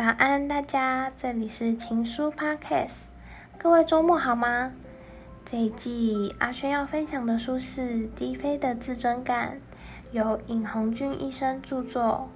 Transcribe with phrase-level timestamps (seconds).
[0.00, 3.08] 早安，大家，这里是情书 Podcast。
[3.58, 4.72] 各位周末好吗？
[5.44, 7.82] 这一季阿轩要分享的书是
[8.14, 9.60] 《低飞的自尊感》，
[10.12, 12.30] 由尹红俊医生著作。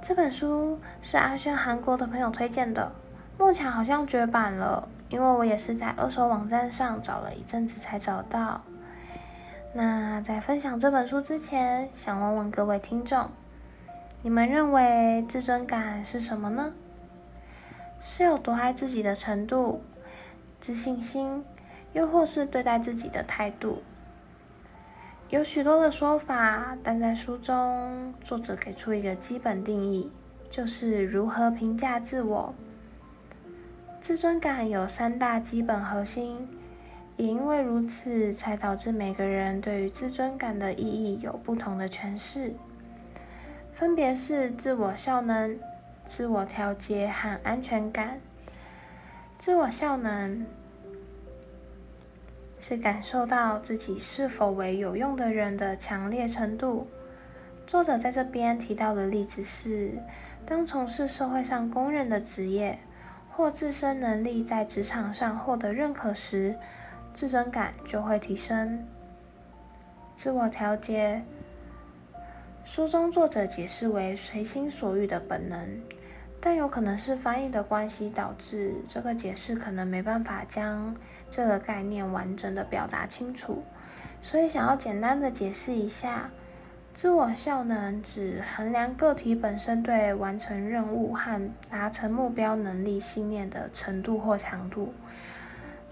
[0.00, 2.92] 这本书是阿轩韩国的朋友推荐的，
[3.36, 8.60] 目前好像绝版了，因为我也是在二手网站上找了一阵子才找到。
[9.72, 13.28] 那在分享这本书之前，想问问各位听众，
[14.22, 16.72] 你们认为自尊感是什么呢？
[18.00, 19.82] 是有多爱自己的程度、
[20.60, 21.44] 自信心，
[21.92, 23.82] 又或是对待自己的态度？
[25.28, 30.10] 有许多的说法，但在书中，作者给出一个基本定义，
[30.50, 32.54] 就是如何评价自我。
[34.00, 36.48] 自尊感有三大基本核心。
[37.16, 42.54] 也因为如此，才导致每个人对于自尊感的意义有不同的诠释，
[43.76, 45.60] 分别是自我效能、
[46.06, 48.18] 自我调节和安全感。
[49.38, 50.46] 自我效能
[52.58, 56.88] 是感受到自己是否为有用的人的强烈程度。
[57.66, 59.98] 作者在这边提到的例子是，
[60.46, 62.78] 当从事社会上公认的职业，
[63.30, 66.56] 或自身能力在职场上获得认可时，
[67.12, 68.86] 自尊感就会提升。
[70.16, 71.22] 自我调节，
[72.66, 75.80] 书中作者解释为随心所欲的本能，
[76.40, 80.96] 但有可能是翻译的关系导致这个解释可能没办法将
[81.30, 83.62] 这个概念完整的表达清楚，
[84.20, 86.28] 所以想要简单的解释一下，
[86.92, 94.92] 自我效能指衡量个体本身对完成任务和达成目标能力信念的程度或强度。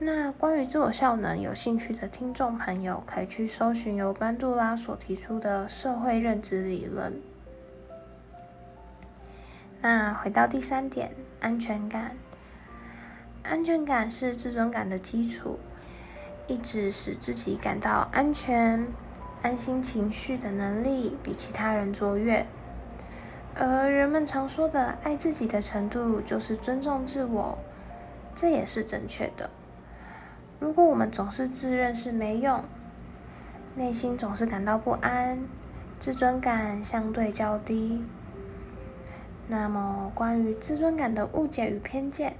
[0.00, 7.20] 那关于自我效能，有兴趣的听众朋友可以去搜寻由班杜拉所提出的社会认知理论。
[9.80, 12.16] 那回到第三点，安全感。
[13.42, 15.58] 安全感是自尊感的基础，
[16.46, 18.86] 一直使自己感到安全、
[19.42, 22.46] 安心情绪的能力比其他人卓越。
[23.56, 27.58] 而人们常说的爱自己的程度，就是尊重自我，
[28.36, 29.50] 这也是正确的。
[30.60, 32.64] 如果我们总是自认是没用，
[33.76, 35.38] 内心总是感到不安，
[36.00, 38.04] 自尊感相对较低，
[39.46, 42.34] 那么关于自尊感的误解与偏见，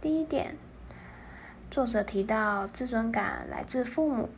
[0.00, 0.56] 第一点，
[1.68, 4.28] 作者提到自尊感来自父母，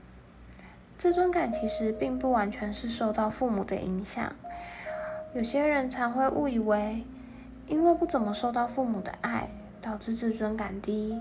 [0.97, 4.32] 自尊感其实并不完全是受到父母的影响，
[5.34, 7.04] 有些人常会误以为，
[7.66, 9.50] 因为不怎么受到父母的爱，
[9.82, 11.20] 导致自尊感低。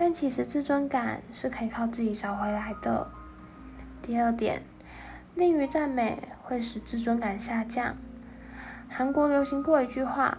[0.00, 3.10] 但其实自尊感是可以靠自己找回来的。
[4.00, 4.62] 第二点，
[5.34, 7.98] 吝于赞美会使自尊感下降。
[8.88, 10.38] 韩国流行过一句话：“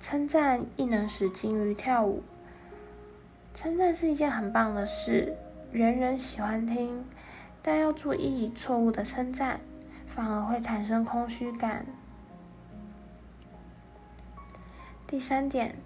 [0.00, 2.24] 称赞亦能使金鱼跳舞。”
[3.54, 5.36] 称赞是一件很棒的事，
[5.70, 7.04] 人人喜欢听，
[7.62, 9.60] 但要注意错误的称赞，
[10.04, 11.86] 反而会产生空虚感。
[15.06, 15.76] 第三点。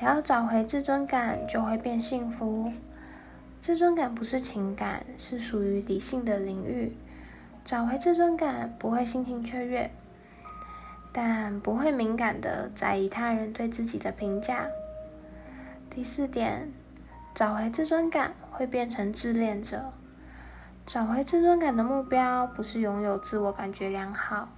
[0.00, 2.72] 只要找回自尊感，就会变幸福。
[3.60, 6.96] 自尊感不是情感，是属于理性的领域。
[7.66, 9.90] 找回自尊感，不会心情雀跃，
[11.12, 14.68] 但不会敏感的在意他人对自己的评价。
[15.90, 16.72] 第四点，
[17.34, 19.92] 找回自尊感会变成自恋者。
[20.86, 24.48] 找回自尊感的目标不是拥有自我感觉良好，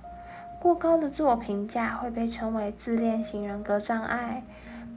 [0.60, 4.44] 过高的自我评价会被称为自恋型人格障碍。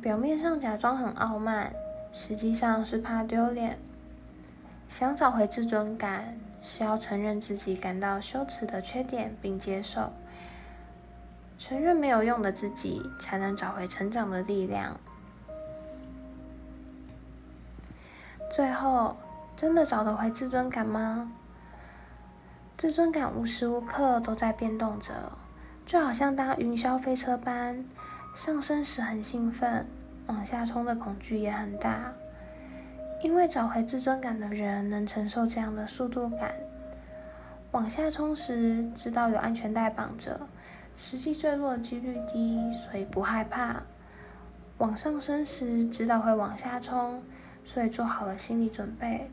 [0.05, 1.73] 表面上假装很傲慢，
[2.13, 3.79] 实际上是怕丢脸。
[4.87, 10.13] 想找回自尊感，是要承认自己感到羞耻的缺点并接受。
[11.57, 14.95] 承认没有用的自己，才能找回成长的力量。
[18.51, 19.17] 最后，
[19.57, 21.31] 真的找得回自尊感吗？
[22.77, 25.31] 自尊感无时无刻都在变动着，
[25.83, 27.83] 就好像搭云霄飞车般。
[28.35, 29.87] 上升时很兴奋，
[30.27, 32.11] 往下冲的恐惧也很大。
[33.23, 36.53] 因为找回自尊感的人能承受这样的速度感。
[37.71, 40.47] 往下冲时知道有安全带绑着，
[40.97, 43.81] 实际坠落的几率低，所以不害怕。
[44.79, 47.23] 往上升时知道会往下冲，
[47.63, 49.31] 所以做好了心理准备。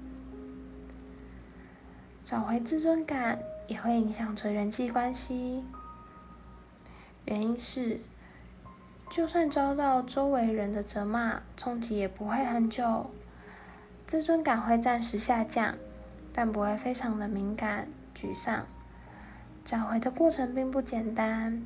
[2.24, 5.64] 找回自尊感也会影响着人际关系，
[7.24, 8.00] 原因是。
[9.12, 13.10] 就算遭到周围人的责骂，冲击也不会很久，
[14.06, 15.74] 自尊感会暂时下降，
[16.32, 18.64] 但不会非常的敏感、沮丧。
[19.66, 21.62] 找回的过程并不简单，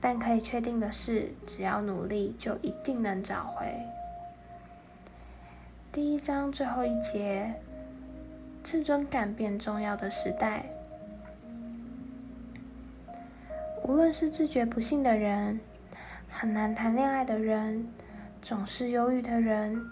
[0.00, 3.66] 但可以确定的是，只要努力，就一定能找回。
[5.92, 7.52] 第一章最后一节，
[8.62, 10.64] 自尊感变重要的时代。
[13.82, 15.60] 无论是自觉不幸的人，
[16.30, 17.88] 很难谈恋爱的人，
[18.40, 19.90] 总是忧郁的人，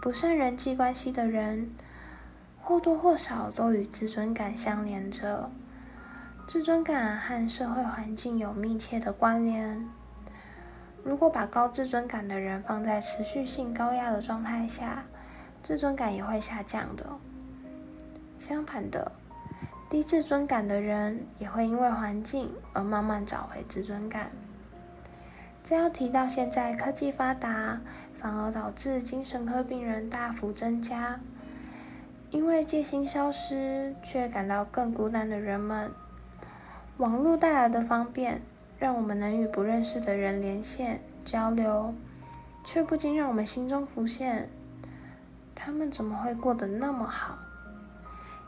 [0.00, 1.70] 不善人际关系的人，
[2.60, 5.50] 或多或少都与自尊感相连着。
[6.46, 9.86] 自尊感和社会环境有密切的关联。
[11.04, 15.04] 如果把高自尊感的人放在持续性高压的状态下，
[15.62, 17.06] 自尊感也会下降的。
[18.38, 19.12] 相反的，
[19.88, 24.30] 低自尊感的人也会因为环境而慢慢找回自尊感。
[25.64, 27.80] 这要提到现在科技发达，
[28.14, 31.18] 反而导致精神科病人大幅增加，
[32.28, 35.90] 因为戒心消失却感到更孤单的人们。
[36.98, 38.42] 网络带来的方便，
[38.78, 41.94] 让我们能与不认识的人连线交流，
[42.62, 44.50] 却不禁让我们心中浮现：
[45.54, 47.38] 他们怎么会过得那么好？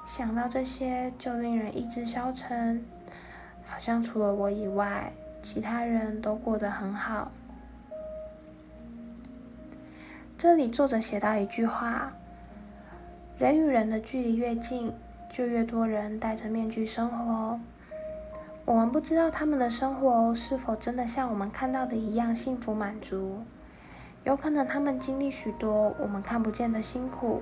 [0.05, 2.85] 想到这些，就令人意志消沉，
[3.65, 5.11] 好像除了我以外，
[5.49, 7.31] 其他人都过得很好。
[10.37, 12.13] 这里作者写到一句话：
[13.39, 14.93] 人与人的距离越近，
[15.31, 17.61] 就越多人戴着面具生活。
[18.65, 23.45] 我们不知道他们的生活是否真的像我们看到的一样幸福满足，
[24.25, 27.41] 有可能他们经历许多我们看不见的辛苦。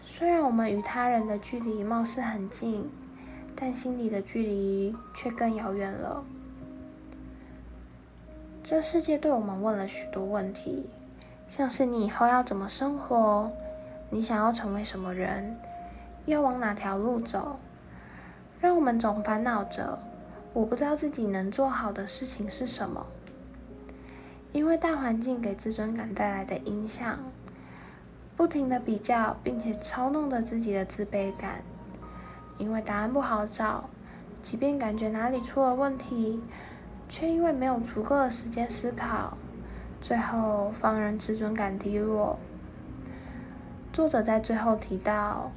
[0.00, 2.90] 虽然我们与他人的距离貌似很近，
[3.56, 6.24] 但心里的距离却更遥远了。
[8.62, 10.88] 这世界对我们问了许多问题，
[11.48, 13.50] 像是你以后要怎么生活，
[14.10, 15.56] 你想要成为什么人，
[16.26, 17.58] 要往哪条路走。
[18.60, 19.98] 让我们总烦恼着，
[20.54, 23.06] 我不知道自己能做好的事情是什么。
[24.52, 27.18] 因为大环境给自尊感带来的影响，
[28.36, 31.62] 不停的比较，并且操弄着自己的自卑感。
[32.58, 33.88] 因为答案不好找，
[34.42, 36.40] 即便感觉哪里出了问题，
[37.08, 39.36] 却因为没有足够的时间思考，
[40.00, 42.38] 最后放任自尊感低落。
[43.92, 45.50] 作者在最后提到，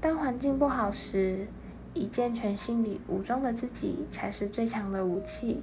[0.00, 1.46] 当环境不好时，
[1.94, 5.62] 以健全心理武装的自己才是最强的武器。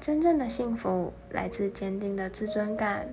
[0.00, 3.08] 真正的幸福来自坚定的自尊感。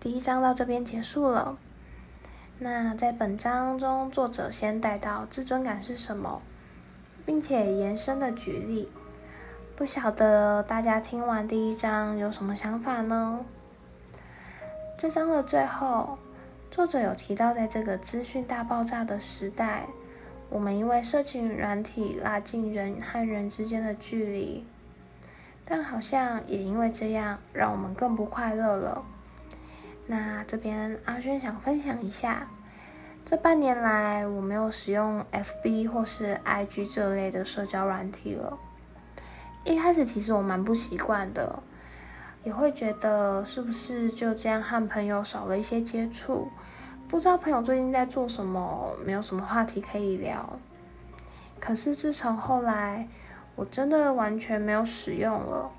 [0.00, 1.56] 第一章到这边结束了。
[2.62, 6.42] 那在本章中，作者先带到自尊感是什么，
[7.24, 8.86] 并且延伸的举例。
[9.74, 13.40] 不晓得大家听完第一章有什么想法呢？
[14.98, 16.18] 这章的最后。
[16.70, 19.86] 作者有提到，在这个资讯大爆炸的时代，
[20.50, 24.66] 我们因为社群软体拉近人和人之间的距离，
[25.64, 29.02] 但好像也因为这样，让我们更不快乐了。
[30.10, 32.48] 那这边阿轩想分享一下，
[33.24, 38.58] 这半年来我没有使用 FB 或是 IG 这类的社交软体了。
[39.62, 41.62] 一开始其实我蛮不习惯的。
[42.42, 46.48] 也会觉得是不是就这样和朋友少了一些接触，
[47.06, 50.58] 不知道朋友最近在做什么，没有什么话题可以聊。
[51.60, 53.06] 可是自从后来，
[53.54, 55.70] 我真的完全没有使用了。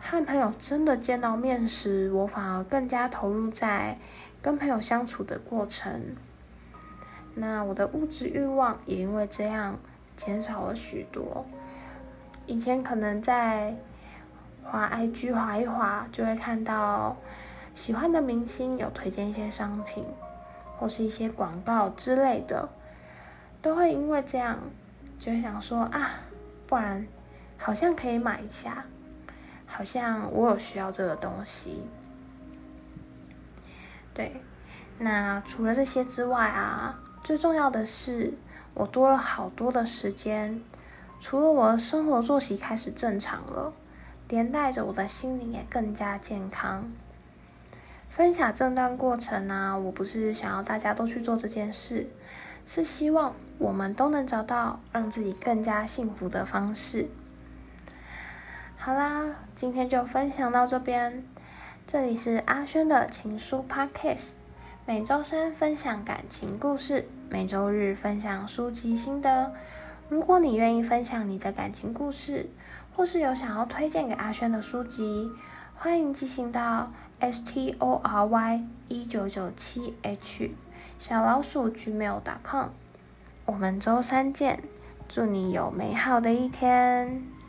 [0.00, 3.98] 和朋友真的见到面时，我反而更加投入在
[4.42, 6.16] 跟朋友相处的过程。
[7.34, 9.78] 那我的物质欲望也因为这样
[10.16, 11.46] 减少了许多。
[12.46, 13.76] 以前可能在。
[14.62, 17.16] 滑 IG 滑一滑，就会看到
[17.74, 20.04] 喜欢的明星有推荐一些商品，
[20.78, 22.68] 或是一些广告之类的，
[23.60, 24.60] 都会因为这样，
[25.18, 26.20] 就会想说啊，
[26.68, 27.04] 不然
[27.58, 28.84] 好像可以买一下，
[29.70, 31.84] 好像我有需要这个东西。
[34.12, 34.42] 对，
[34.98, 38.34] 那除了这些之外啊，最重要的是，
[38.74, 40.60] 我多了好多的时间，
[41.20, 43.72] 除了我的生活作息开始正常了。
[44.28, 46.88] 连带着我的心灵也更加健康。
[48.08, 52.08] 分享这段过程呢、我不是想要大家都去做这件事，
[52.64, 57.08] 是希望我们都能找到让自己更加幸福的方式。
[58.82, 61.22] 好啦，今天就分享到这边。
[61.86, 64.32] 这里是阿轩的情书 Podcast，
[64.86, 69.52] 每周三分享感情故事，每周日分享书籍心得。
[70.08, 72.48] 如果你愿意分享你的感情故事，
[72.96, 75.30] 或是有想要推荐给阿轩的书籍，
[75.76, 80.50] 欢迎寄信到 s t o r y 一九九七 h
[80.98, 82.68] 小老鼠 gmail.com。
[83.44, 84.62] 我们周三见，
[85.06, 87.39] 祝你有美好的一天。